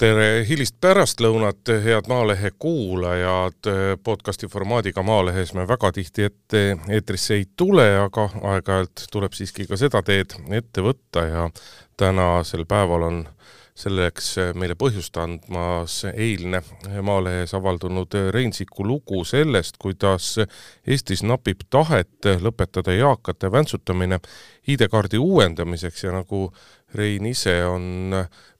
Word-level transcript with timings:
tere 0.00 0.42
hilist 0.48 0.74
pärastlõunat, 0.82 1.70
head 1.84 2.08
Maalehe 2.10 2.50
kuulajad, 2.58 3.68
podcasti 4.02 4.48
formaadiga 4.50 5.04
Maalehes 5.06 5.52
me 5.54 5.66
väga 5.68 5.92
tihti 5.94 6.26
ette 6.26 6.62
eetrisse 6.88 7.36
ei 7.38 7.44
tule, 7.56 7.86
aga 8.02 8.26
aeg-ajalt 8.54 9.06
tuleb 9.12 9.36
siiski 9.38 9.68
ka 9.70 9.78
seda 9.78 10.02
teed 10.02 10.34
ette 10.50 10.82
võtta 10.82 11.26
ja 11.28 11.44
tänasel 12.00 12.66
päeval 12.66 13.06
on 13.06 13.22
selleks 13.74 14.36
meile 14.54 14.76
põhjust 14.78 15.16
andmas 15.18 16.04
eilne 16.12 16.60
Maalehes 17.02 17.56
avaldunud 17.58 18.14
Rein 18.30 18.52
Siku 18.54 18.86
lugu 18.86 19.24
sellest, 19.26 19.80
kuidas 19.82 20.36
Eestis 20.86 21.24
napib 21.26 21.66
tahet 21.70 22.28
lõpetada 22.42 22.94
eakate 22.94 23.50
väntsutamine 23.50 24.20
ID-kaardi 24.70 25.18
uuendamiseks 25.18 26.06
ja 26.06 26.14
nagu 26.14 26.46
Rein 26.94 27.26
ise 27.26 27.56
on 27.66 28.14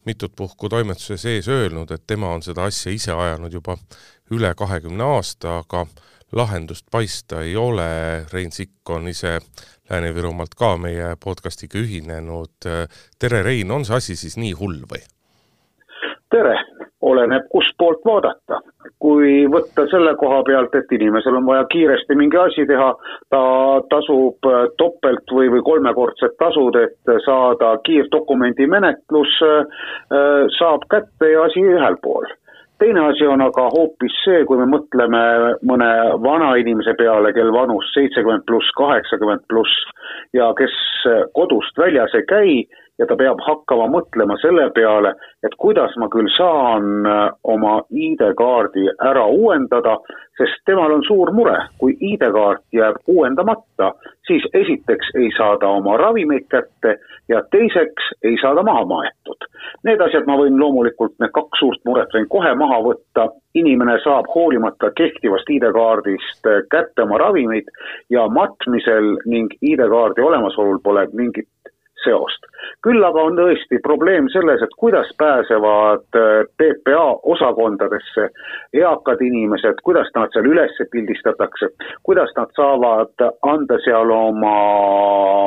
mitut 0.05 0.35
puhku 0.37 0.69
toimetuse 0.69 1.17
sees 1.17 1.49
öelnud, 1.49 1.95
et 1.95 2.03
tema 2.07 2.35
on 2.35 2.43
seda 2.43 2.67
asja 2.67 2.93
ise 2.93 3.15
ajanud 3.15 3.55
juba 3.55 3.79
üle 4.35 4.51
kahekümne 4.59 5.07
aasta, 5.15 5.61
aga 5.63 5.87
lahendust 6.35 6.91
paista 6.91 7.43
ei 7.47 7.57
ole, 7.57 7.87
Rein 8.33 8.53
Sikk 8.53 8.91
on 8.91 9.09
ise 9.09 9.39
Lääne-Virumaalt 9.91 10.55
ka 10.59 10.77
meie 10.81 11.15
podcastiga 11.21 11.79
ühinenud. 11.79 12.71
tere, 13.19 13.43
Rein, 13.43 13.71
on 13.71 13.85
see 13.85 13.97
asi 13.97 14.17
siis 14.17 14.37
nii 14.41 14.53
hull 14.59 14.83
või? 14.91 15.05
Tere, 16.35 16.55
oleneb 17.03 17.49
kustpoolt 17.53 18.03
vaadata. 18.07 18.61
kui 19.05 19.45
võtta 19.53 19.85
selle 19.91 20.15
koha 20.17 20.39
pealt, 20.47 20.73
et 20.79 20.93
inimesel 20.97 21.35
on 21.37 21.45
vaja 21.45 21.67
kiiresti 21.73 22.15
mingi 22.17 22.39
asi 22.41 22.65
teha, 22.67 22.87
ta 23.33 23.41
tasub 23.93 24.49
topelt 24.81 25.35
või, 25.37 25.51
või 25.53 25.61
kolmekordset 25.67 26.39
tasud, 26.41 26.79
et 26.81 27.13
saada 27.27 27.75
kiirdokumendi 27.85 28.69
menetlus, 28.71 29.35
saab 30.57 30.87
kätte 30.95 31.29
ja 31.35 31.45
asi 31.51 31.67
ühel 31.75 32.01
pool 32.07 32.33
teine 32.83 33.01
asi 33.07 33.27
on 33.31 33.41
aga 33.41 33.69
hoopis 33.71 34.17
see, 34.25 34.41
kui 34.49 34.59
me 34.59 34.65
mõtleme 34.69 35.21
mõne 35.69 35.91
vanainimese 36.25 36.97
peale, 36.99 37.31
kel 37.33 37.53
vanus 37.55 37.87
seitsekümmend 37.95 38.45
pluss, 38.49 38.73
kaheksakümmend 38.77 39.45
pluss 39.49 39.85
ja 40.37 40.51
kes 40.59 40.75
kodust 41.39 41.79
väljas 41.79 42.17
ei 42.19 42.27
käi 42.29 42.57
ja 42.99 43.07
ta 43.07 43.17
peab 43.19 43.41
hakkama 43.43 43.89
mõtlema 43.91 44.37
selle 44.43 44.69
peale, 44.75 45.15
et 45.47 45.55
kuidas 45.59 45.95
ma 46.01 46.09
küll 46.13 46.31
saan 46.37 47.07
äh, 47.09 47.25
oma 47.43 47.81
ID-kaardi 47.91 48.87
ära 49.03 49.25
uuendada, 49.27 49.97
sest 50.39 50.63
temal 50.67 50.95
on 50.95 51.03
suur 51.07 51.33
mure, 51.35 51.57
kui 51.79 51.97
ID-kaart 51.99 52.63
jääb 52.75 53.01
uuendamata, 53.11 53.93
siis 54.27 54.47
esiteks 54.55 55.11
ei 55.19 55.31
saa 55.37 55.59
ta 55.63 55.71
oma 55.79 55.97
ravimeid 55.99 56.47
kätte 56.51 56.97
ja 57.29 57.43
teiseks 57.51 58.13
ei 58.23 58.37
saa 58.43 58.55
ta 58.55 58.63
maha 58.67 58.85
maetud. 58.91 59.49
Need 59.87 60.03
asjad 60.07 60.29
ma 60.31 60.39
võin 60.39 60.59
loomulikult, 60.61 61.17
need 61.23 61.35
kaks 61.35 61.63
suurt 61.63 61.83
muret 61.89 62.15
võin 62.15 62.29
kohe 62.31 62.55
maha 62.59 62.79
võtta, 62.85 63.29
inimene 63.59 63.99
saab 64.05 64.31
hoolimata 64.35 64.91
kehtivast 64.99 65.51
ID-kaardist 65.51 66.47
äh, 66.51 66.63
kätte 66.71 67.09
oma 67.09 67.19
ravimeid 67.27 67.71
ja 68.11 68.29
matmisel 68.31 69.17
ning 69.27 69.55
ID-kaardi 69.63 70.23
olemasolul 70.23 70.79
pole 70.83 71.09
mingit 71.13 71.51
seost. 72.05 72.47
küll 72.85 73.05
aga 73.05 73.23
on 73.29 73.37
tõesti 73.37 73.79
probleem 73.85 74.29
selles, 74.33 74.63
et 74.65 74.73
kuidas 74.81 75.09
pääsevad 75.21 76.19
äh, 76.19 76.47
PPA 76.59 77.05
osakondadesse 77.35 78.29
eakad 78.81 79.21
inimesed, 79.25 79.81
kuidas 79.85 80.09
nad 80.17 80.33
seal 80.33 80.49
üles 80.49 80.77
pildistatakse, 80.93 81.71
kuidas 82.03 82.33
nad 82.37 82.53
saavad 82.57 83.27
anda 83.53 83.79
seal 83.85 84.13
oma 84.15 84.57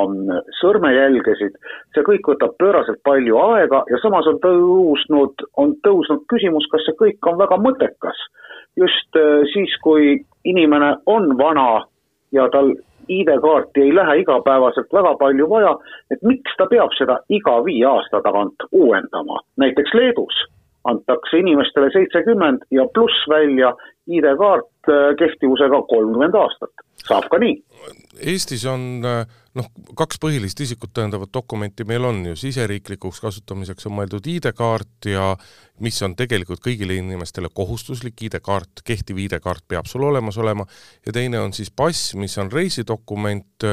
mm, 0.06 0.42
sõrmejälgesid, 0.60 1.58
see 1.94 2.06
kõik 2.10 2.32
võtab 2.32 2.56
pööraselt 2.62 3.02
palju 3.06 3.38
aega 3.42 3.84
ja 3.90 4.00
samas 4.02 4.26
on 4.30 4.40
tõusnud, 4.44 5.46
on 5.56 5.76
tõusnud 5.86 6.26
küsimus, 6.32 6.66
kas 6.72 6.86
see 6.86 6.98
kõik 7.02 7.30
on 7.30 7.38
väga 7.42 7.60
mõttekas. 7.62 8.26
just 8.76 9.16
äh, 9.16 9.46
siis, 9.52 9.74
kui 9.82 10.18
inimene 10.44 10.96
on 11.06 11.36
vana 11.38 11.84
ja 12.32 12.48
tal 12.52 12.74
ID-kaarti 13.08 13.82
ei 13.86 13.94
lähe 13.94 14.20
igapäevaselt 14.22 14.92
väga 14.92 15.14
palju 15.20 15.48
vaja, 15.50 15.74
et 16.10 16.22
miks 16.22 16.56
ta 16.58 16.66
peab 16.70 16.94
seda 16.98 17.18
iga 17.28 17.58
viie 17.64 17.86
aasta 17.88 18.22
tagant 18.24 18.68
uuendama, 18.72 19.40
näiteks 19.56 19.94
Leedus 19.94 20.44
antakse 20.88 21.38
inimestele 21.38 21.90
seitsekümmend 21.92 22.64
ja 22.70 22.86
pluss 22.94 23.24
välja 23.28 23.72
ID-kaart 24.08 24.88
äh, 24.88 25.10
kehtivusega 25.18 25.82
kolmkümmend 25.90 26.34
aastat, 26.38 26.86
saab 27.04 27.28
ka 27.32 27.40
nii. 27.42 27.56
Eestis 28.32 28.64
on 28.66 29.04
äh, 29.04 29.26
noh, 29.58 29.68
kaks 29.98 30.20
põhilist 30.22 30.60
isikut 30.62 30.92
tõendavat 30.96 31.32
dokumenti 31.34 31.86
meil 31.88 32.06
on 32.08 32.20
ju, 32.30 32.36
siseriiklikuks 32.38 33.20
kasutamiseks 33.24 33.88
on 33.88 33.96
mõeldud 33.98 34.26
ID-kaart 34.30 35.08
ja 35.10 35.32
mis 35.84 35.98
on 36.02 36.16
tegelikult 36.18 36.62
kõigile 36.64 36.96
inimestele 36.98 37.50
kohustuslik, 37.54 38.18
ID-kaart, 38.28 38.82
kehtiv 38.86 39.20
ID-kaart 39.24 39.66
peab 39.70 39.86
sul 39.90 40.06
olemas 40.08 40.38
olema, 40.42 40.66
ja 41.06 41.14
teine 41.14 41.40
on 41.42 41.54
siis 41.56 41.70
pass, 41.70 42.14
mis 42.18 42.34
on 42.42 42.50
reisidokument, 42.52 43.68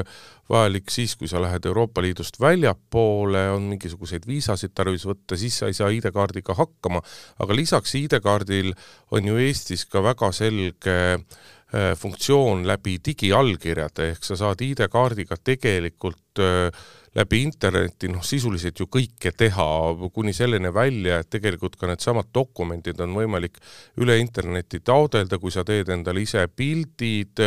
vajalik 0.50 0.92
siis, 0.94 1.16
kui 1.18 1.30
sa 1.30 1.42
lähed 1.42 1.66
Euroopa 1.66 2.04
Liidust 2.06 2.38
väljapoole, 2.42 3.48
on 3.56 3.72
mingisuguseid 3.74 4.28
viisasid 4.30 4.76
tarvis 4.78 5.08
võtta, 5.10 5.38
siis 5.40 5.58
sa 5.62 5.72
ei 5.72 5.78
saa 5.78 5.90
ID-kaardiga 5.94 6.58
hakkama, 6.58 7.02
aga 7.42 7.58
lisaks 7.58 7.98
ID-kaardil 7.98 8.74
on 9.16 9.34
ju 9.34 9.42
Eestis 9.42 9.88
ka 9.90 10.06
väga 10.06 10.30
selge 10.36 10.96
Äh, 11.16 11.65
funktsioon 12.00 12.62
läbi 12.68 13.00
digiallkirjade, 13.06 14.12
ehk 14.14 14.24
sa 14.24 14.38
saad 14.40 14.62
ID-kaardiga 14.64 15.36
tegelikult 15.44 16.40
äh, 16.40 16.70
läbi 17.16 17.42
interneti 17.42 18.10
noh, 18.12 18.24
sisuliselt 18.24 18.80
ju 18.80 18.88
kõike 18.92 19.32
teha, 19.38 19.68
kuni 20.14 20.34
selleni 20.36 20.72
välja, 20.74 21.22
et 21.22 21.30
tegelikult 21.32 21.78
ka 21.80 21.88
needsamad 21.88 22.28
dokumendid 22.36 23.00
on 23.06 23.16
võimalik 23.16 23.60
üle 24.04 24.18
interneti 24.20 24.82
taodelda, 24.84 25.40
kui 25.40 25.54
sa 25.54 25.64
teed 25.68 25.90
endale 25.96 26.26
ise 26.26 26.44
pildid, 26.52 27.40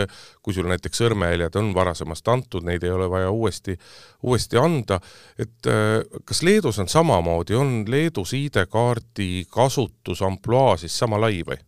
kui 0.42 0.56
sul 0.56 0.70
näiteks 0.72 1.02
sõrmejäljed 1.04 1.60
on 1.60 1.72
varasemast 1.76 2.32
antud, 2.32 2.64
neid 2.64 2.84
ei 2.84 2.94
ole 2.96 3.10
vaja 3.12 3.30
uuesti, 3.30 3.76
uuesti 4.24 4.60
anda, 4.60 5.00
et 5.36 5.68
äh, 5.68 6.00
kas 6.24 6.42
Leedus 6.42 6.80
on 6.80 6.88
samamoodi, 6.88 7.58
on 7.58 7.82
Leedus 7.88 8.32
ID-kaardi 8.38 9.44
kasutusampluaa 9.52 10.78
siis 10.80 10.96
sama 10.96 11.20
lai 11.20 11.42
või? 11.44 11.60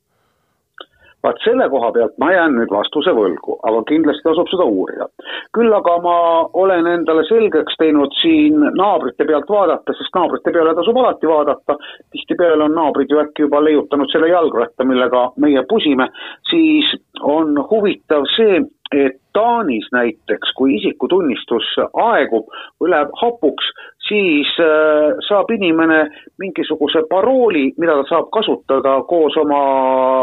Vaat 1.24 1.42
selle 1.44 1.68
koha 1.68 1.90
pealt 1.92 2.16
ma 2.18 2.30
jään 2.32 2.56
nüüd 2.56 2.72
vastuse 2.72 3.12
võlgu, 3.16 3.58
aga 3.68 3.82
kindlasti 3.88 4.24
tasub 4.24 4.48
seda 4.52 4.64
uurida. 4.64 5.08
küll 5.56 5.72
aga 5.76 5.96
ma 6.04 6.16
olen 6.62 6.86
endale 6.86 7.24
selgeks 7.28 7.76
teinud 7.78 8.14
siin 8.22 8.60
naabrite 8.78 9.26
pealt 9.28 9.50
vaadata, 9.50 9.96
sest 9.98 10.14
naabrite 10.16 10.52
peale 10.54 10.74
tasub 10.78 10.96
alati 10.96 11.28
vaadata, 11.28 11.76
tihtipeale 12.12 12.64
on 12.64 12.76
naabrid 12.78 13.10
ju 13.10 13.20
äkki 13.22 13.46
juba 13.46 13.62
leiutanud 13.64 14.12
selle 14.12 14.32
jalgratta, 14.32 14.84
millega 14.84 15.30
meie 15.36 15.64
pusime, 15.68 16.08
siis 16.50 16.94
on 17.20 17.56
huvitav 17.70 18.28
see, 18.36 18.62
et 18.92 19.20
Taanis 19.32 19.86
näiteks, 19.94 20.50
kui 20.58 20.74
isikutunnistus 20.74 21.66
aegub 21.94 22.48
või 22.82 22.90
läheb 22.90 23.12
hapuks, 23.20 23.68
siis 24.08 24.50
äh, 24.58 25.20
saab 25.28 25.52
inimene 25.54 26.00
mingisuguse 26.42 27.04
parooli, 27.10 27.68
mida 27.78 27.94
ta 28.00 28.08
saab 28.08 28.32
kasutada 28.34 28.96
koos 29.10 29.36
oma 29.38 29.60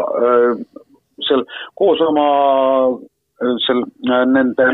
äh, 0.02 0.84
seal 1.26 1.44
koos 1.76 2.02
oma 2.06 2.28
äh, 3.42 3.56
seal 3.66 3.84
äh, 4.10 4.26
nende 4.34 4.70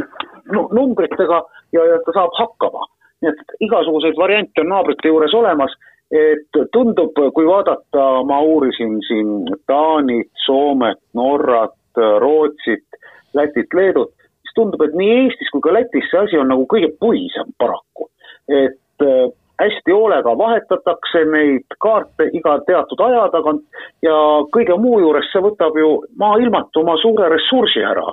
numbritega 0.51 1.41
ja, 1.75 1.85
ja 1.91 1.99
ta 2.05 2.15
saab 2.15 2.35
hakkama. 2.39 2.87
nii 3.23 3.31
et 3.31 3.57
igasuguseid 3.63 4.17
variante 4.19 4.61
on 4.61 4.67
naabrite 4.73 5.07
juures 5.07 5.33
olemas, 5.33 5.71
et 6.11 6.57
tundub, 6.75 7.15
kui 7.35 7.45
vaadata, 7.47 8.07
ma 8.27 8.41
uurisin 8.43 8.97
siin 9.07 9.29
Taanit, 9.67 10.27
Soomet, 10.45 10.99
Norrat, 11.15 11.77
Rootsit, 12.19 12.99
Lätit, 13.33 13.71
Leedut, 13.73 14.11
siis 14.43 14.57
tundub, 14.57 14.83
et 14.83 14.97
nii 14.99 15.13
Eestis 15.21 15.53
kui 15.53 15.63
ka 15.63 15.71
Lätis 15.73 16.09
see 16.11 16.19
asi 16.19 16.41
on 16.41 16.51
nagu 16.51 16.67
kõige 16.69 16.91
puisem 16.99 17.55
paraku. 17.57 18.09
et 18.51 19.07
äh, 19.07 19.31
hästi 19.61 19.91
hoolega 19.91 20.33
vahetatakse 20.37 21.23
neid 21.29 21.75
kaarte 21.83 22.29
iga 22.33 22.57
teatud 22.67 23.01
aja 23.05 23.27
tagant 23.35 23.61
ja 24.01 24.15
kõige 24.55 24.77
muu 24.81 24.99
juures 25.03 25.29
see 25.31 25.43
võtab 25.45 25.77
ju 25.77 25.91
maailmatu 26.19 26.81
oma 26.81 26.95
suure 27.01 27.29
ressursi 27.33 27.83
ära 27.85 28.07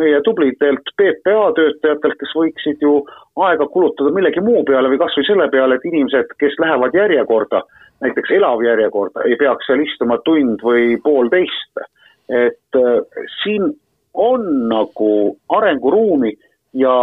meie 0.00 0.20
tublidelt 0.24 0.92
PPA 0.96 1.50
töötajatelt, 1.56 2.16
kes 2.20 2.34
võiksid 2.36 2.84
ju 2.84 2.98
aega 3.44 3.68
kulutada 3.72 4.12
millegi 4.14 4.40
muu 4.44 4.64
peale 4.64 4.90
või 4.92 5.00
kas 5.00 5.16
või 5.18 5.28
selle 5.28 5.48
peale, 5.52 5.76
et 5.76 5.88
inimesed, 5.88 6.32
kes 6.40 6.56
lähevad 6.62 6.96
järjekorda, 6.96 7.62
näiteks 8.04 8.32
elavjärjekorda, 8.38 9.24
ei 9.28 9.36
peaks 9.40 9.68
seal 9.68 9.84
istuma 9.84 10.18
tund 10.24 10.64
või 10.64 10.96
poolteist. 11.04 11.84
et 12.28 12.74
äh, 12.76 13.26
siin 13.42 13.68
on 14.14 14.68
nagu 14.68 15.36
arenguruumi 15.48 16.32
ja 16.74 16.94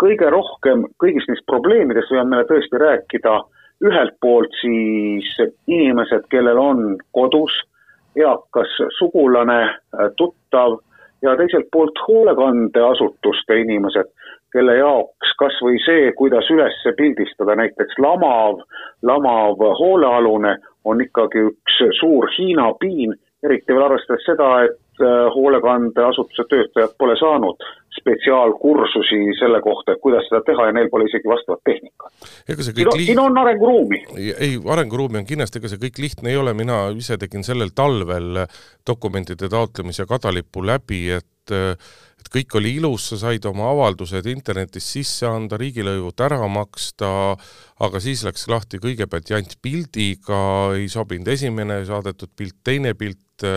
kõige 0.00 0.30
rohkem 0.32 0.84
kõigist 1.02 1.28
neist 1.28 1.46
probleemidest 1.50 2.12
võime 2.12 2.28
meile 2.32 2.48
tõesti 2.48 2.80
rääkida. 2.80 3.40
Ühelt 3.84 4.16
poolt 4.20 4.52
siis 4.60 5.28
inimesed, 5.66 6.26
kellel 6.32 6.58
on 6.60 6.96
kodus 7.16 7.54
eakas 8.18 8.72
sugulane, 8.98 9.60
tuttav 10.16 10.80
ja 11.22 11.36
teiselt 11.36 11.68
poolt 11.72 12.00
hoolekandeasutuste 12.08 13.60
inimesed, 13.62 14.08
kelle 14.52 14.76
jaoks 14.80 15.32
kas 15.38 15.56
või 15.64 15.78
see, 15.84 16.10
kuidas 16.18 16.48
üles 16.52 16.76
pildistada 16.98 17.56
näiteks 17.60 17.98
lamav, 18.02 18.60
lamav 19.06 19.62
hoolealune, 19.80 20.56
on 20.84 21.00
ikkagi 21.04 21.46
üks 21.52 21.80
suur 22.00 22.28
Hiina 22.36 22.70
piin, 22.80 23.14
eriti 23.44 23.72
veel 23.72 23.86
arvestades 23.86 24.26
seda, 24.28 24.50
et 24.64 24.78
hoolekandeasutuse 25.34 26.44
töötajad 26.50 26.96
pole 26.98 27.16
saanud 27.20 27.64
spetsiaalkursusi 28.00 29.18
selle 29.38 29.60
kohta, 29.64 29.92
et 29.92 30.02
kuidas 30.02 30.28
seda 30.28 30.40
teha 30.46 30.68
ja 30.68 30.74
neil 30.76 30.88
pole 30.92 31.08
isegi 31.08 31.28
vastavat 31.28 31.60
tehnikat. 31.66 32.12
siin, 32.60 32.92
siin 33.06 33.22
on 33.22 33.38
arenguruumi. 33.38 34.04
ei, 34.16 34.52
arenguruumi 34.76 35.20
on 35.20 35.26
kindlasti, 35.26 35.58
ega 35.58 35.72
see 35.72 35.82
kõik 35.88 35.98
lihtne 36.04 36.30
ei 36.30 36.38
ole, 36.40 36.54
mina 36.54 36.84
ise 36.96 37.18
tegin 37.20 37.44
sellel 37.46 37.74
talvel 37.74 38.44
dokumentide 38.86 39.50
taotlemise 39.50 40.06
kadalipu 40.08 40.64
läbi, 40.66 41.08
et 41.18 41.26
et 42.20 42.28
kõik 42.28 42.56
oli 42.60 42.74
ilus, 42.78 43.08
sa 43.10 43.18
said 43.22 43.46
oma 43.48 43.70
avaldused 43.72 44.26
internetis 44.30 44.86
sisse 44.92 45.26
anda, 45.28 45.58
riigilõivud 45.60 46.20
ära 46.26 46.40
maksta, 46.52 47.08
aga 47.80 48.02
siis 48.02 48.24
läks 48.26 48.44
lahti 48.52 48.80
kõigepealt 48.82 49.32
jant 49.32 49.56
pildiga, 49.64 50.40
ei 50.76 50.88
sobinud 50.92 51.30
esimene 51.32 51.80
saadetud 51.88 52.32
pilt, 52.36 52.58
teine 52.66 52.92
pilt, 52.98 53.48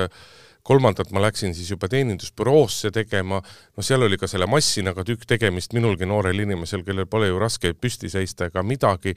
kolmandat 0.63 1.12
ma 1.12 1.21
läksin 1.25 1.51
siis 1.56 1.71
juba 1.74 1.89
teenindusbüroosse 1.92 2.92
tegema, 2.95 3.42
no 3.77 3.83
seal 3.83 4.06
oli 4.07 4.18
ka 4.19 4.30
selle 4.31 4.48
massinaga 4.48 5.04
tükk 5.07 5.27
tegemist 5.27 5.75
minulgi 5.75 6.07
noorel 6.07 6.39
inimesel, 6.45 6.86
kellel 6.88 7.07
pole 7.12 7.27
ju 7.27 7.39
raske 7.42 7.74
püsti 7.75 8.12
seista 8.12 8.48
ega 8.48 8.63
midagi, 8.63 9.15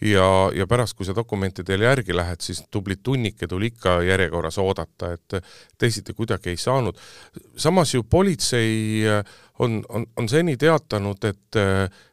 ja, 0.00 0.26
ja 0.56 0.66
pärast, 0.68 0.96
kui 0.96 1.08
sa 1.08 1.14
dokumentidele 1.16 1.88
järgi 1.88 2.16
lähed, 2.16 2.40
siis 2.44 2.62
tublit 2.72 3.02
tunnike 3.04 3.48
tuli 3.48 3.72
ikka 3.74 3.98
järjekorras 4.08 4.58
oodata, 4.62 5.12
et 5.16 5.38
teisiti 5.78 6.16
kuidagi 6.16 6.54
ei 6.54 6.60
saanud. 6.60 6.96
samas 7.56 7.94
ju 7.94 8.02
politsei 8.02 9.04
on, 9.58 9.84
on, 9.88 10.06
on 10.16 10.28
seni 10.28 10.56
teatanud, 10.60 11.24
et 11.24 11.58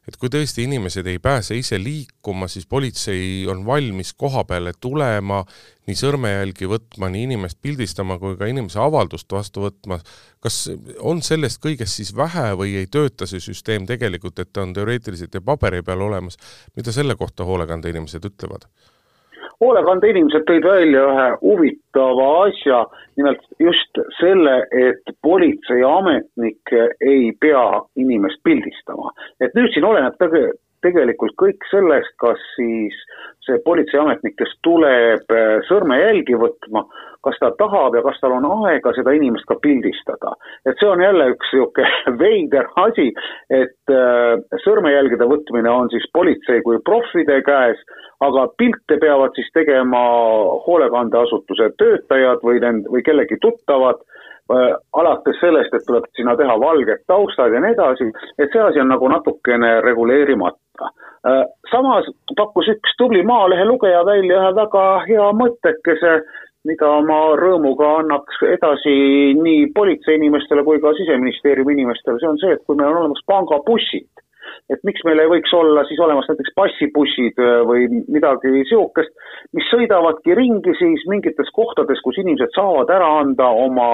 et 0.08 0.18
kui 0.20 0.28
tõesti 0.32 0.66
inimesed 0.68 1.08
ei 1.08 1.20
pääse 1.24 1.56
ise 1.56 1.78
liikuma, 1.80 2.50
siis 2.52 2.66
politsei 2.68 3.46
on 3.48 3.62
valmis 3.66 4.12
koha 4.20 4.44
peale 4.48 4.74
tulema, 4.80 5.40
nii 5.88 5.96
sõrmejälgi 5.96 6.68
võtma, 6.68 7.08
nii 7.12 7.24
inimest 7.30 7.60
pildistama 7.64 8.18
kui 8.20 8.36
ka 8.40 8.50
inimese 8.52 8.82
avaldust 8.84 9.32
vastu 9.32 9.64
võtma. 9.64 10.00
kas 10.44 10.66
on 11.00 11.22
sellest 11.24 11.62
kõigest 11.64 12.02
siis 12.02 12.12
vähe 12.16 12.50
või 12.60 12.76
ei 12.82 12.88
tööta 12.92 13.28
see 13.28 13.40
süsteem 13.40 13.88
tegelikult, 13.88 14.40
et 14.40 14.52
ta 14.52 14.66
on 14.68 14.74
teoreetiliselt 14.76 15.34
ja 15.34 15.42
paberi 15.42 15.82
peal 15.84 16.02
olemas, 16.02 16.38
mida 16.76 16.92
selle 16.92 17.16
kohta 17.16 17.48
hoolekandeinimesed 17.48 18.28
ütlevad? 18.28 18.68
Hoolekandeinimesed 19.64 20.46
tõid 20.50 20.68
välja 20.68 21.06
ühe 21.10 21.30
huvitava 21.42 22.28
asja, 22.48 22.84
nimelt 23.20 23.42
just 23.64 24.02
selle, 24.20 24.60
et 24.72 25.16
politseiametnik 25.26 26.76
ei 27.00 27.32
pea 27.40 27.66
inimest 27.96 28.44
pildistama. 28.44 29.14
et 29.40 29.56
nüüd 29.56 29.72
siin 29.74 29.88
oleneb 29.88 30.20
tege-, 30.20 30.52
tegelikult 30.84 31.36
kõik 31.40 31.64
sellest, 31.72 32.12
kas 32.22 32.42
siis 32.58 32.96
see 33.48 33.60
politseiametnik, 33.66 34.36
kes 34.40 34.52
tuleb 34.68 35.32
äh, 35.34 35.58
sõrmejälgi 35.70 36.38
võtma, 36.40 36.86
kas 37.24 37.38
ta 37.40 37.52
tahab 37.60 37.96
ja 37.96 38.04
kas 38.06 38.20
tal 38.22 38.36
on 38.38 38.48
aega 38.68 38.94
seda 38.98 39.14
inimest 39.16 39.48
ka 39.50 39.58
pildistada. 39.64 40.36
et 40.66 40.80
see 40.80 40.90
on 40.90 41.02
jälle 41.02 41.30
üks 41.34 41.54
niisugune 41.54 42.18
veider 42.24 42.70
asi, 42.86 43.10
et 43.50 43.94
äh, 43.94 44.60
sõrmejälgede 44.66 45.28
võtmine 45.30 45.70
on 45.70 45.92
siis 45.94 46.08
politsei 46.14 46.62
kui 46.62 46.80
proffide 46.86 47.42
käes, 47.46 47.80
aga 48.24 48.48
pilte 48.58 48.98
peavad 49.02 49.36
siis 49.36 49.50
tegema 49.54 50.04
hoolekandeasutuse 50.68 51.74
töötajad 51.78 52.44
või 52.44 52.60
nend-, 52.64 52.90
või 52.92 53.04
kellegi 53.04 53.40
tuttavad 53.42 54.04
Äh, 54.52 54.76
alates 54.94 55.38
sellest, 55.40 55.72
et 55.72 55.86
tuleb 55.88 56.04
sinna 56.18 56.34
teha 56.36 56.58
valged 56.60 57.06
taustad 57.08 57.54
ja 57.56 57.62
nii 57.64 57.72
edasi, 57.78 58.10
et 58.36 58.52
see 58.52 58.60
asi 58.60 58.82
on 58.84 58.90
nagu 58.92 59.08
natukene 59.08 59.70
reguleerimata. 59.86 60.90
Äh, 61.24 61.46
samas 61.72 62.10
pakkus 62.36 62.68
üks 62.74 62.98
tubli 63.00 63.22
Maalehe 63.24 63.64
lugeja 63.70 64.02
välja 64.04 64.42
ühe 64.42 64.50
väga 64.58 64.84
hea 65.08 65.30
mõttekese, 65.40 66.12
mida 66.68 66.90
ma 67.08 67.20
rõõmuga 67.40 67.90
annaks 68.00 68.40
edasi 68.48 68.96
nii 69.40 69.70
politsei 69.76 70.16
inimestele 70.20 70.64
kui 70.64 70.80
ka 70.84 70.94
siseministeeriumi 71.00 71.76
inimestele, 71.76 72.20
see 72.22 72.30
on 72.30 72.40
see, 72.42 72.56
et 72.56 72.64
kui 72.68 72.80
meil 72.80 72.94
on 72.94 73.02
olemas 73.04 73.24
pangabussid, 73.28 74.08
et 74.72 74.80
miks 74.88 75.04
meil 75.08 75.20
ei 75.20 75.32
võiks 75.32 75.52
olla 75.58 75.84
siis 75.90 76.00
olemas 76.04 76.30
näiteks 76.32 76.56
passibussid 76.60 77.42
äh, 77.44 77.60
või 77.68 77.90
midagi 78.08 78.54
niisugust, 78.54 79.12
mis 79.58 79.68
sõidavadki 79.74 80.38
ringi 80.40 80.76
siis 80.80 81.04
mingites 81.12 81.52
kohtades, 81.56 82.02
kus 82.06 82.20
inimesed 82.24 82.56
saavad 82.56 82.92
ära 82.96 83.10
anda 83.24 83.50
oma 83.68 83.90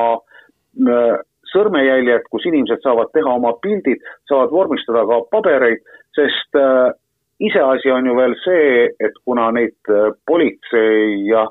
sõrmejäljed, 1.50 2.28
kus 2.32 2.46
inimesed 2.46 2.84
saavad 2.86 3.10
teha 3.14 3.32
oma 3.40 3.56
pildid, 3.64 4.02
saavad 4.30 4.54
vormistada 4.54 5.06
ka 5.10 5.24
pabereid, 5.34 5.82
sest 6.18 6.60
äh, 6.60 6.92
iseasi 7.40 7.92
on 7.92 8.06
ju 8.06 8.16
veel 8.16 8.36
see, 8.44 8.90
et 9.00 9.14
kuna 9.26 9.52
neid 9.56 9.76
äh, 9.90 10.12
politsei 10.28 11.28
ja 11.30 11.48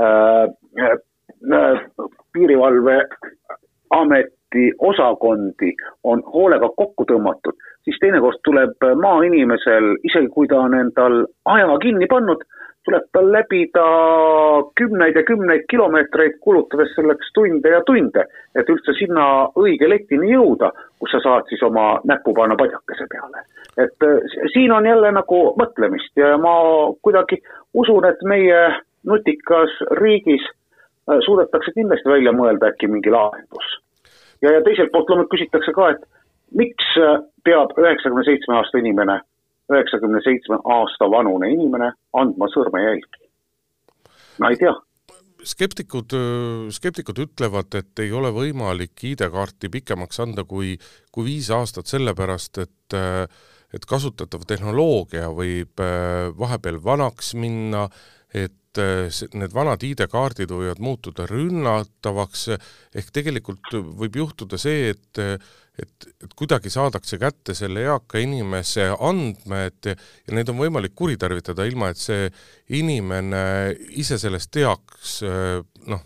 äh, 0.00 0.44
äh, 0.84 0.96
piirivalveameti 2.32 4.72
osakondi 4.78 5.74
on 6.04 6.22
hoolega 6.34 6.68
kokku 6.76 7.04
tõmmatud, 7.08 7.54
siis 7.84 7.98
teinekord 8.02 8.38
tuleb 8.44 8.76
maainimesel, 9.02 9.96
isegi 10.04 10.28
kui 10.34 10.46
ta 10.50 10.56
on 10.66 10.74
endal 10.78 11.14
aja 11.54 11.78
kinni 11.82 12.06
pannud, 12.10 12.40
tuleb 12.84 13.06
tal 13.12 13.28
läbida 13.32 13.84
kümneid 14.78 15.16
ja 15.16 15.22
kümneid 15.28 15.66
kilomeetreid, 15.70 16.38
kulutades 16.40 16.94
selleks 16.96 17.32
tunde 17.36 17.72
ja 17.74 17.80
tunde, 17.86 18.24
et 18.56 18.70
üldse 18.72 18.94
sinna 18.98 19.24
õige 19.60 19.88
letini 19.90 20.32
jõuda, 20.32 20.72
kus 21.00 21.12
sa 21.14 21.20
saad 21.24 21.50
siis 21.52 21.62
oma 21.66 22.00
näpu 22.08 22.34
panna 22.36 22.56
padjakese 22.56 23.06
peale. 23.12 23.44
et 23.78 24.06
äh, 24.06 24.16
siin 24.52 24.72
on 24.72 24.86
jälle 24.86 25.12
nagu 25.12 25.40
mõtlemist 25.60 26.16
ja 26.16 26.36
ma 26.38 26.54
kuidagi 27.02 27.38
usun, 27.74 28.04
et 28.04 28.22
meie 28.22 28.62
nutikas 29.06 29.76
riigis 30.00 30.44
äh, 30.48 31.20
suudetakse 31.26 31.72
kindlasti 31.76 32.08
välja 32.08 32.32
mõelda 32.32 32.72
äkki 32.72 32.88
mingi 32.88 33.10
lahendus. 33.10 33.76
ja, 34.42 34.52
ja 34.52 34.64
teiselt 34.64 34.92
poolt 34.92 35.08
loomulikult 35.08 35.36
küsitakse 35.36 35.72
ka, 35.72 35.90
et 35.90 36.04
miks 36.56 36.96
äh, 36.98 37.20
peab 37.44 37.76
üheksakümne 37.78 38.24
seitsme 38.24 38.56
aasta 38.56 38.78
inimene 38.78 39.20
üheksakümne 39.70 40.22
seitsme 40.24 40.60
aasta 40.76 41.08
vanune 41.10 41.50
inimene 41.54 41.92
andma 42.12 42.48
sõrmejälgi? 42.54 43.26
ma 44.40 44.52
ei 44.52 44.60
tea 44.60 44.74
skeptikud, 45.46 46.12
skeptikud 46.74 47.20
ütlevad, 47.24 47.72
et 47.78 48.02
ei 48.04 48.12
ole 48.12 48.28
võimalik 48.34 49.04
ID-kaarti 49.12 49.70
pikemaks 49.72 50.20
anda 50.20 50.44
kui, 50.44 50.74
kui 51.12 51.30
viis 51.30 51.50
aastat, 51.54 51.88
sellepärast 51.90 52.60
et 52.66 53.00
et 53.70 53.84
kasutatav 53.86 54.42
tehnoloogia 54.50 55.28
võib 55.30 55.78
vahepeal 56.38 56.80
vanaks 56.82 57.36
minna, 57.38 57.84
et 58.34 58.80
need 59.34 59.54
vanad 59.54 59.82
ID-kaardid 59.86 60.50
võivad 60.50 60.82
muutuda 60.82 61.26
rünnatavaks, 61.30 62.48
ehk 62.98 63.12
tegelikult 63.14 63.74
võib 63.98 64.18
juhtuda 64.22 64.58
see, 64.58 64.90
et 64.94 65.22
et, 65.82 66.06
et 66.24 66.32
kuidagi 66.36 66.70
saadakse 66.72 67.18
kätte 67.20 67.54
selle 67.56 67.84
eaka 67.86 68.20
inimese 68.22 68.88
andmed 68.96 69.90
ja 69.90 70.34
neid 70.36 70.50
on 70.52 70.60
võimalik 70.60 70.94
kuritarvitada, 70.98 71.66
ilma 71.68 71.90
et 71.92 72.00
see 72.00 72.28
inimene 72.80 73.42
ise 74.00 74.18
sellest 74.20 74.52
teaks, 74.54 75.20
noh, 75.90 76.04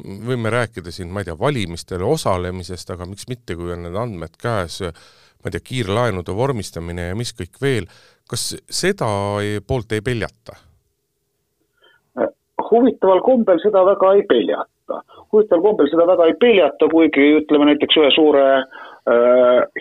võime 0.00 0.52
rääkida 0.52 0.92
siin, 0.94 1.10
ma 1.12 1.22
ei 1.22 1.28
tea, 1.28 1.36
valimistel 1.38 2.04
osalemisest, 2.06 2.94
aga 2.94 3.08
miks 3.08 3.28
mitte, 3.28 3.56
kui 3.58 3.72
on 3.74 3.84
need 3.86 3.98
andmed 3.98 4.38
käes, 4.40 4.80
ma 4.80 5.50
ei 5.50 5.56
tea, 5.56 5.66
kiirlaenude 5.72 6.34
vormistamine 6.36 7.10
ja 7.10 7.18
mis 7.18 7.34
kõik 7.36 7.60
veel, 7.62 7.88
kas 8.30 8.54
seda 8.70 9.10
poolt 9.66 9.96
ei 9.96 10.04
peljata? 10.04 10.58
huvitaval 12.70 13.18
kombel 13.26 13.58
seda 13.58 13.80
väga 13.82 14.12
ei 14.14 14.20
peljata. 14.30 15.00
huvitaval 15.32 15.62
kombel 15.64 15.88
seda 15.90 16.04
väga 16.06 16.28
ei 16.30 16.36
peljata, 16.38 16.86
kuigi 16.92 17.24
ütleme 17.40 17.66
näiteks 17.66 17.96
ühe 17.98 18.10
suure 18.14 18.44
äh, 18.60 18.62
Äh, 18.62 18.89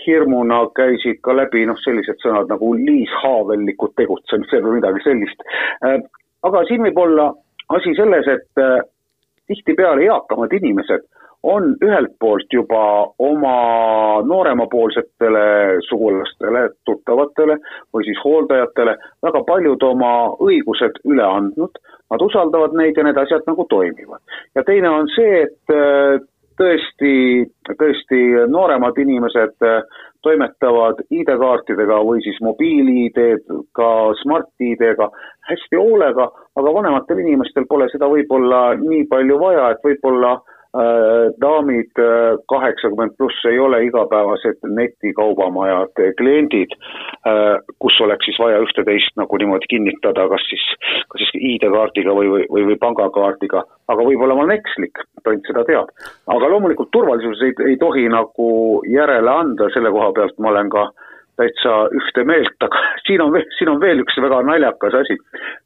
hirmuna 0.05 0.61
käisid 0.75 1.19
ka 1.25 1.35
läbi 1.35 1.65
noh, 1.67 1.77
sellised 1.83 2.21
sõnad 2.23 2.49
nagu 2.51 2.71
liishaavelikud 2.77 3.93
tegutsemised 3.99 4.63
või 4.63 4.79
midagi 4.79 5.03
sellist. 5.03 5.43
Äh, 5.85 5.99
aga 6.47 6.63
siin 6.69 6.85
võib 6.87 6.97
olla 7.03 7.29
asi 7.75 7.93
selles, 7.97 8.27
et 8.31 8.63
äh, 8.63 8.79
tihtipeale 9.47 10.07
eakamad 10.07 10.53
inimesed 10.53 11.05
on 11.43 11.75
ühelt 11.83 12.15
poolt 12.19 12.51
juba 12.53 12.81
oma 13.23 13.53
nooremapoolsetele 14.27 15.43
sugulastele, 15.87 16.65
tuttavatele 16.85 17.55
või 17.93 18.07
siis 18.07 18.19
hooldajatele 18.23 18.97
väga 19.23 19.43
paljud 19.47 19.83
oma 19.87 20.11
õigused 20.43 20.99
üle 21.07 21.23
andnud, 21.23 21.79
nad 22.11 22.25
usaldavad 22.25 22.75
neid 22.75 22.97
ja 22.97 23.05
need 23.07 23.21
asjad 23.21 23.47
nagu 23.47 23.65
toimivad. 23.69 24.19
ja 24.55 24.63
teine 24.67 24.89
on 24.89 25.07
see, 25.15 25.45
et 25.47 26.27
tõesti, 26.59 27.13
tõesti 27.79 28.21
nooremad 28.51 28.97
inimesed 28.99 29.65
äh, 29.65 29.81
toimetavad 30.25 30.99
ID-kaartidega 31.09 32.01
või 32.03 32.21
siis 32.25 32.39
mobiil-ID-d, 32.43 33.59
ka 33.77 33.89
Smart-ID-ga 34.21 35.09
hästi 35.49 35.79
hoolega, 35.79 36.27
aga 36.59 36.75
vanematel 36.75 37.23
inimestel 37.23 37.67
pole 37.69 37.87
seda 37.93 38.11
võib-olla 38.11 38.73
nii 38.81 39.05
palju 39.11 39.39
vaja, 39.39 39.71
et 39.73 39.85
võib-olla 39.85 40.37
Äh, 40.37 40.58
daamid 41.41 41.97
äh, 41.97 42.37
kaheksakümmend 42.49 43.15
pluss 43.17 43.45
ei 43.49 43.59
ole 43.59 43.83
igapäevased 43.87 44.61
netikaubamajad 44.69 45.97
kliendid, 46.17 46.75
äh, 47.25 47.57
kus 47.79 47.97
oleks 48.05 48.29
siis 48.29 48.37
vaja 48.39 48.59
ühte-teist 48.61 49.17
nagu 49.17 49.37
niimoodi 49.41 49.65
kinnitada, 49.69 50.27
kas 50.29 50.45
siis, 50.49 50.65
kas 51.09 51.25
siis 51.25 51.33
ID-kaardiga 51.55 52.13
või, 52.13 52.29
või, 52.29 52.45
või, 52.53 52.67
või 52.69 52.77
pangakaardiga, 52.85 53.63
aga 53.89 54.07
võib-olla 54.11 54.37
ma 54.37 54.45
olen 54.45 54.59
ekslik, 54.59 55.01
tont 55.25 55.49
seda 55.49 55.65
teab. 55.65 55.89
aga 56.29 56.53
loomulikult 56.53 56.93
turvalisus 56.93 57.41
ei, 57.41 57.57
ei 57.65 57.77
tohi 57.81 58.05
nagu 58.13 58.49
järele 58.93 59.31
anda, 59.31 59.73
selle 59.73 59.89
koha 59.95 60.13
pealt 60.13 60.37
ma 60.37 60.53
olen 60.53 60.69
ka 60.69 60.85
äh, 60.85 61.08
täitsa 61.39 61.71
ühte 61.95 62.25
meelt, 62.27 62.57
aga 62.65 62.81
siin 63.05 63.21
on, 63.23 63.31
siin 63.57 63.69
on 63.71 63.79
veel 63.81 63.99
üks 64.03 64.15
väga 64.21 64.37
naljakas 64.47 64.93
asi. 65.01 65.15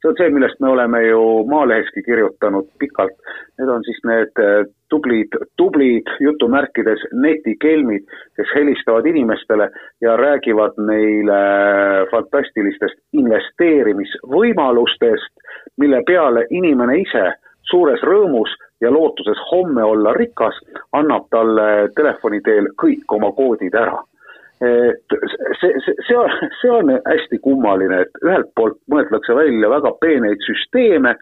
see 0.00 0.08
on 0.10 0.16
see, 0.20 0.30
millest 0.34 0.58
me 0.62 0.68
oleme 0.70 0.98
ju 1.06 1.20
Maaleheski 1.50 2.00
kirjutanud 2.06 2.66
pikalt. 2.78 3.16
Need 3.58 3.70
on 3.70 3.82
siis 3.86 4.00
need 4.08 4.34
eh, 4.42 4.62
tublid, 4.90 5.30
tublid 5.60 6.06
jutumärkides 6.20 7.00
netikelmid, 7.12 8.04
kes 8.36 8.48
helistavad 8.54 9.04
inimestele 9.10 9.66
ja 10.04 10.12
räägivad 10.20 10.74
neile 10.90 11.40
fantastilistest 12.12 12.96
investeerimisvõimalustest, 13.22 15.32
mille 15.82 16.00
peale 16.06 16.40
inimene 16.50 16.94
ise 17.02 17.24
suures 17.70 18.02
rõõmus 18.04 18.50
ja 18.82 18.88
lootuses 18.92 19.38
homme 19.50 19.82
olla 19.82 20.12
rikas, 20.12 20.56
annab 20.92 21.24
talle 21.32 21.88
telefoni 21.96 22.40
teel 22.44 22.66
kõik 22.82 23.04
oma 23.16 23.32
koodid 23.32 23.74
ära 23.78 23.98
et 24.62 25.16
see, 25.60 25.72
see, 25.84 25.94
see 26.06 26.18
on, 26.18 26.30
see 26.60 26.70
on 26.70 26.92
hästi 27.08 27.40
kummaline, 27.44 28.04
et 28.04 28.22
ühelt 28.24 28.52
poolt 28.58 28.78
mõeldakse 28.92 29.36
välja 29.36 29.70
väga 29.72 29.94
peeneid 30.02 30.44
süsteeme, 30.46 31.16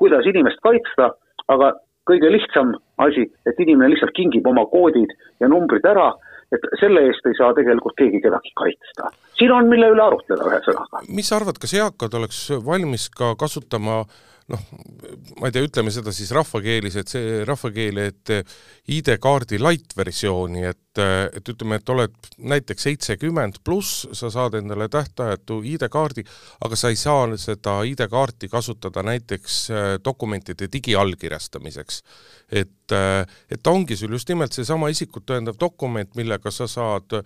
kuidas 0.00 0.28
inimest 0.28 0.62
kaitsta, 0.64 1.10
aga 1.52 1.72
kõige 2.06 2.30
lihtsam 2.30 2.76
asi, 3.02 3.26
et 3.48 3.58
inimene 3.62 3.90
lihtsalt 3.92 4.14
kingib 4.16 4.46
oma 4.46 4.66
koodid 4.70 5.12
ja 5.42 5.50
numbrid 5.50 5.86
ära, 5.88 6.12
et 6.54 6.62
selle 6.78 7.02
eest 7.08 7.26
ei 7.26 7.34
saa 7.34 7.50
tegelikult 7.56 7.96
keegi 7.98 8.20
kedagi 8.22 8.52
kaitsta. 8.54 9.10
siin 9.34 9.50
on, 9.50 9.66
mille 9.72 9.90
üle 9.90 10.04
arutleda, 10.04 10.46
ühesõnaga. 10.46 11.02
mis 11.08 11.28
sa 11.28 11.40
arvad, 11.40 11.58
kas 11.58 11.74
eakad 11.74 12.14
oleks 12.14 12.44
valmis 12.66 13.08
ka 13.10 13.34
kasutama 13.40 14.04
äh, 14.04 14.35
noh, 14.52 14.62
ma 15.40 15.48
ei 15.48 15.54
tea, 15.54 15.64
ütleme 15.66 15.90
seda 15.94 16.12
siis 16.14 16.30
rahvakeelis, 16.34 16.96
et 17.00 17.10
see 17.10 17.40
rahvakeeli, 17.46 18.04
et 18.12 18.32
ID-kaardi 18.94 19.58
light 19.58 19.96
versiooni, 19.98 20.62
et, 20.70 21.00
et 21.34 21.50
ütleme, 21.50 21.80
et 21.80 21.92
oled 21.94 22.30
näiteks 22.52 22.86
seitsekümmend 22.86 23.58
pluss, 23.66 24.04
sa 24.16 24.30
saad 24.32 24.58
endale 24.60 24.88
tähtajatu 24.92 25.58
ID-kaardi, 25.74 26.24
aga 26.64 26.78
sa 26.78 26.92
ei 26.92 27.00
saa 27.00 27.26
seda 27.40 27.80
ID-kaarti 27.90 28.50
kasutada 28.52 29.02
näiteks 29.06 29.58
äh, 29.70 29.88
dokumentide 30.04 30.70
digiallkirjastamiseks. 30.72 32.02
et, 32.52 32.92
äh, 32.94 33.26
et 33.50 33.62
ta 33.62 33.74
ongi 33.74 33.96
sul 33.96 34.14
just 34.14 34.28
nimelt 34.30 34.54
seesama 34.54 34.88
isikut 34.94 35.26
tõendav 35.26 35.58
dokument, 35.58 36.14
millega 36.14 36.50
sa 36.54 36.68
saad 36.70 37.18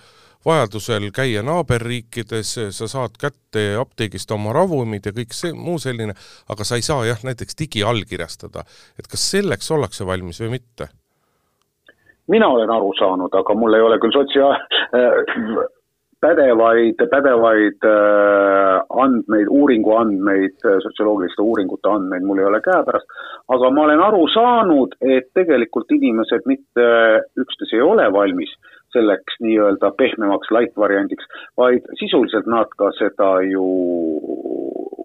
vajadusel 0.47 1.11
käia 1.15 1.43
naaberriikides, 1.47 2.55
sa 2.77 2.89
saad 2.89 3.19
kätte 3.21 3.75
apteegist 3.81 4.31
oma 4.33 4.55
ravumid 4.57 5.11
ja 5.11 5.13
kõik 5.17 5.37
see 5.37 5.53
muu 5.57 5.79
selline, 5.83 6.17
aga 6.53 6.65
sa 6.65 6.81
ei 6.81 6.87
saa 6.87 7.05
jah, 7.09 7.21
näiteks 7.27 7.59
digiallkirjastada. 7.61 8.65
et 8.99 9.11
kas 9.11 9.31
selleks 9.37 9.71
ollakse 9.71 10.07
valmis 10.07 10.41
või 10.41 10.57
mitte? 10.59 10.89
mina 12.31 12.49
olen 12.49 12.71
aru 12.71 12.93
saanud, 12.99 13.35
aga 13.35 13.55
mul 13.59 13.75
ei 13.75 13.83
ole 13.83 13.99
küll 13.99 14.15
sotsia- 14.15 14.55
äh,, 14.95 15.65
pädevaid, 16.21 17.01
pädevaid 17.11 17.87
äh, 17.89 18.77
andmeid, 19.03 19.49
uuringuandmeid, 19.51 20.59
sotsioloogiliste 20.85 21.43
uuringute 21.43 21.89
andmeid 21.89 22.27
mul 22.29 22.43
ei 22.43 22.49
ole 22.51 22.61
käepärast, 22.65 23.17
aga 23.49 23.71
ma 23.75 23.87
olen 23.87 24.03
aru 24.05 24.27
saanud, 24.35 24.95
et 25.01 25.31
tegelikult 25.35 25.91
inimesed 25.97 26.47
mitte 26.47 26.87
üksnes 27.41 27.73
ei 27.75 27.83
ole 27.85 28.07
valmis 28.13 28.53
selleks 28.93 29.37
nii-öelda 29.41 29.93
pehmemaks 29.99 30.51
light 30.51 30.77
variandiks, 30.77 31.27
vaid 31.57 31.87
sisuliselt 32.01 32.47
nad 32.47 32.71
ka 32.79 32.91
seda 32.99 33.33
ju 33.47 33.67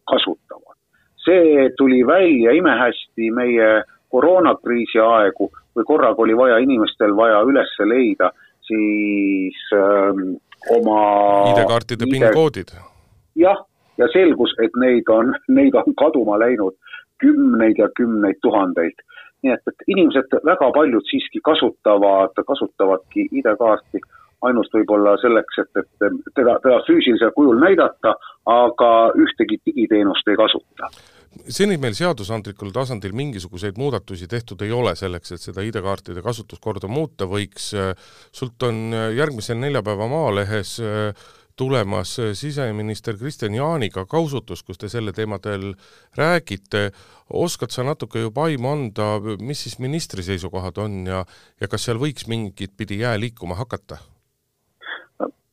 kasutavad. 0.09 0.77
see 1.25 1.69
tuli 1.77 2.03
välja 2.07 2.51
imehästi 2.53 3.31
meie 3.31 3.83
koroonakriisi 4.13 4.99
aegu, 5.01 5.49
kui 5.73 5.83
korraga 5.83 6.21
oli 6.21 6.37
vaja 6.37 6.57
inimestel 6.61 7.15
vaja 7.17 7.39
üles 7.41 7.71
leida 7.85 8.29
siis 8.67 9.57
ähm, 9.73 10.35
oma 10.77 10.99
ID-kaartide 11.51 12.05
PIN-koodid. 12.11 12.73
jah, 13.35 13.59
ja 13.97 14.07
selgus, 14.13 14.53
et 14.63 14.77
neid 14.81 15.09
on, 15.09 15.33
neid 15.57 15.75
on 15.81 15.97
kaduma 15.97 16.39
läinud 16.41 16.77
kümneid 17.23 17.77
ja 17.79 17.89
kümneid 17.97 18.41
tuhandeid 18.41 19.05
nii 19.45 19.53
et, 19.53 19.71
et 19.71 19.89
inimesed, 19.93 20.37
väga 20.47 20.71
paljud 20.75 21.05
siiski 21.09 21.41
kasutavad, 21.45 22.33
kasutavadki 22.47 23.27
ID-kaarti 23.39 24.01
ainult 24.45 24.71
võib-olla 24.73 25.15
selleks, 25.21 25.59
et, 25.63 25.81
et 25.81 26.31
teda, 26.37 26.57
teda 26.63 26.79
füüsilisel 26.87 27.33
kujul 27.35 27.59
näidata, 27.61 28.15
aga 28.51 28.89
ühtegi 29.21 29.59
digiteenust 29.65 30.27
ei 30.29 30.39
kasuta. 30.39 30.89
seni 31.51 31.77
meil 31.81 31.95
seadusandlikul 31.97 32.71
tasandil 32.75 33.15
mingisuguseid 33.15 33.77
muudatusi 33.77 34.27
tehtud 34.27 34.61
ei 34.61 34.71
ole 34.71 34.95
selleks, 34.95 35.31
et 35.31 35.47
seda 35.47 35.65
ID-kaartide 35.65 36.23
kasutuskorda 36.25 36.87
muuta 36.87 37.27
võiks, 37.31 37.71
sult 38.31 38.67
on 38.67 38.93
järgmisel 39.15 39.59
neljapäeva 39.59 40.07
Maalehes 40.11 40.77
tulemas 41.57 42.15
siseminister 42.33 43.17
Kristian 43.19 43.55
Jaaniga 43.55 44.05
kausutus, 44.05 44.63
kus 44.63 44.77
te 44.77 44.89
selle 44.91 45.13
teemadel 45.15 45.73
räägite, 46.17 46.89
oskad 47.33 47.73
sa 47.73 47.85
natuke 47.87 48.25
juba 48.25 48.49
aimu 48.49 48.71
anda, 48.71 49.07
mis 49.39 49.63
siis 49.65 49.79
ministri 49.79 50.23
seisukohad 50.23 50.81
on 50.83 51.05
ja, 51.07 51.23
ja 51.61 51.71
kas 51.71 51.87
seal 51.87 52.01
võiks 52.01 52.27
mingit 52.31 52.75
pidi 52.77 53.01
jää 53.03 53.19
liikuma 53.19 53.55
hakata? 53.61 54.01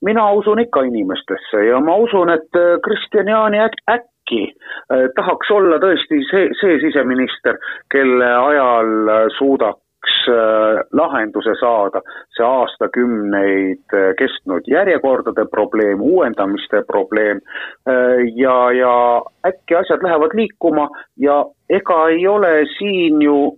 mina 0.02 0.25
usun 0.35 0.59
ikka 0.59 0.82
inimestesse 0.82 1.61
ja 1.68 1.78
ma 1.80 1.94
usun, 2.02 2.30
et 2.35 2.59
Kristian 2.82 3.28
Jaani 3.30 3.61
äkki 3.62 4.40
äh, 4.50 5.06
tahaks 5.14 5.50
olla 5.54 5.78
tõesti 5.78 6.18
see, 6.30 6.49
see 6.59 6.80
siseminister, 6.82 7.61
kelle 7.94 8.32
ajal 8.49 8.90
suudab 9.38 9.81
üks 10.02 10.28
äh, 10.28 10.82
lahenduse 10.92 11.54
saada, 11.61 12.02
see 12.35 12.44
aastakümneid 12.44 13.94
äh, 13.94 14.14
kestnud 14.18 14.66
järjekordade 14.66 15.44
probleem, 15.50 16.00
uuendamiste 16.00 16.82
probleem 16.87 17.40
äh, 17.87 18.23
ja, 18.35 18.73
ja 18.73 19.23
äkki 19.47 19.76
asjad 19.78 20.02
lähevad 20.02 20.35
liikuma 20.35 20.88
ja 21.16 21.44
ega 21.71 22.09
ei 22.09 22.26
ole 22.26 22.64
siin 22.78 23.23
ju 23.23 23.56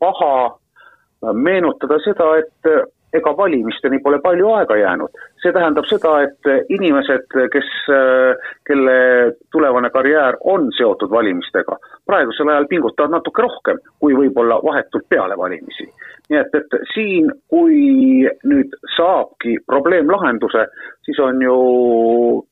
paha 0.00 0.56
meenutada 1.32 1.98
seda, 2.04 2.36
et 2.40 2.90
ega 3.12 3.32
valimisteni 3.36 3.98
pole 4.02 4.20
palju 4.22 4.52
aega 4.54 4.76
jäänud. 4.76 5.10
see 5.42 5.52
tähendab 5.52 5.86
seda, 5.88 6.10
et 6.22 6.68
inimesed, 6.68 7.26
kes, 7.52 7.68
kelle 8.68 8.96
tulevane 9.52 9.90
karjäär 9.90 10.36
on 10.44 10.68
seotud 10.76 11.10
valimistega, 11.10 11.78
praegusel 12.06 12.48
ajal 12.48 12.68
pingutavad 12.68 13.16
natuke 13.16 13.42
rohkem 13.42 13.80
kui 13.98 14.14
võib-olla 14.14 14.60
vahetult 14.64 15.08
peale 15.08 15.38
valimisi 15.38 15.88
nii 16.30 16.38
et, 16.38 16.54
et 16.54 16.76
siin, 16.94 17.30
kui 17.50 18.24
nüüd 18.46 18.74
saabki 18.94 19.56
probleem 19.66 20.10
lahenduse, 20.12 20.66
siis 21.06 21.18
on 21.22 21.40
ju 21.42 21.56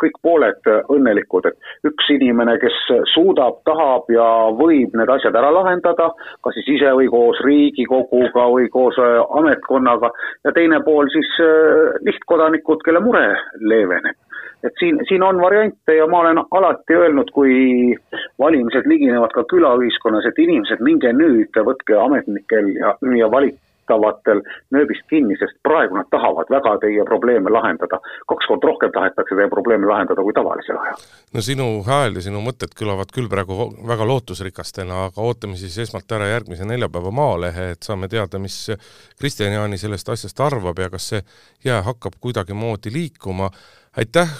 kõik 0.02 0.18
pooled 0.24 0.70
õnnelikud, 0.94 1.46
et 1.46 1.88
üks 1.88 2.10
inimene, 2.14 2.56
kes 2.62 2.78
suudab, 3.14 3.60
tahab 3.68 4.10
ja 4.12 4.26
võib 4.58 4.96
need 4.98 5.12
asjad 5.14 5.36
ära 5.38 5.52
lahendada, 5.54 6.10
kas 6.44 6.58
siis 6.58 6.72
ise 6.78 6.94
või 6.98 7.10
koos 7.12 7.42
Riigikoguga 7.46 8.48
või 8.54 8.70
koos 8.74 8.98
äh, 9.02 9.20
ametkonnaga, 9.40 10.10
ja 10.46 10.54
teine 10.56 10.82
pool 10.86 11.10
siis 11.14 11.30
äh, 11.44 12.00
lihtkodanikud, 12.08 12.82
kelle 12.86 13.04
mure 13.04 13.28
leeveneb. 13.62 14.18
Et 14.66 14.74
siin, 14.80 14.98
siin 15.06 15.22
on 15.22 15.38
variante 15.38 15.94
ja 15.94 16.08
ma 16.10 16.24
olen 16.24 16.40
alati 16.58 16.96
öelnud, 16.98 17.30
kui 17.30 17.94
valimised 18.42 18.88
liginevad 18.90 19.30
ka 19.30 19.44
külaühiskonnas, 19.52 20.26
et 20.26 20.40
inimesed, 20.42 20.82
minge 20.82 21.12
nüüd, 21.14 21.54
võtke 21.68 21.94
ametnikel 21.94 22.72
ja, 22.74 22.96
ja 23.20 23.30
valik, 23.30 23.54
vahetavatel 23.88 24.42
nööbist 24.70 25.06
kinni, 25.10 25.36
sest 25.38 25.58
praegu 25.62 25.96
nad 25.96 26.08
tahavad 26.10 26.50
väga 26.50 26.76
teie 26.82 27.04
probleeme 27.04 27.50
lahendada. 27.50 28.00
kaks 28.28 28.46
korda 28.46 28.66
rohkem 28.66 28.92
tahetakse 28.92 29.36
teie 29.36 29.48
probleeme 29.48 29.86
lahendada 29.86 30.22
kui 30.22 30.32
tavalisel 30.32 30.76
ajal. 30.76 30.96
no 31.34 31.40
sinu 31.40 31.82
hääl 31.86 32.14
ja 32.14 32.22
sinu 32.22 32.40
mõtted 32.44 32.74
kõlavad 32.78 33.12
küll 33.14 33.28
praegu 33.28 33.72
väga 33.86 34.06
lootusrikastena, 34.06 35.04
aga 35.08 35.22
ootame 35.22 35.56
siis 35.56 35.78
esmalt 35.78 36.12
ära 36.12 36.28
järgmise 36.28 36.64
neljapäeva 36.64 37.10
Maalehe, 37.10 37.70
et 37.70 37.82
saame 37.82 38.08
teada, 38.08 38.38
mis 38.38 38.70
Kristjan 39.18 39.52
Jaani 39.52 39.78
sellest 39.78 40.08
asjast 40.08 40.40
arvab 40.40 40.78
ja 40.78 40.90
kas 40.90 41.08
see 41.08 41.22
jää 41.64 41.82
hakkab 41.82 42.20
kuidagimoodi 42.20 42.92
liikuma 42.92 43.50
aitäh, 43.98 44.30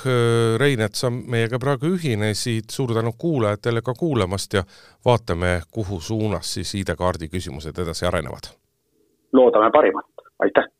Rein, 0.57 0.81
et 0.81 0.95
sa 0.95 1.11
meiega 1.11 1.59
praegu 1.59 1.95
ühinesid, 1.97 2.71
suur 2.71 2.95
tänu 2.95 3.12
kuulajatele 3.19 3.83
ka 3.83 3.95
kuulamast 3.95 4.55
ja 4.55 4.64
vaatame, 5.05 5.62
kuhu 5.71 6.00
suunas 6.00 6.55
siis 6.55 6.75
ID-kaardi 6.75 7.28
küsimused 7.33 7.78
edasi 7.83 8.07
arenevad 8.07 8.58
loodame 9.32 9.70
parimat, 9.70 10.06
aitäh! 10.38 10.77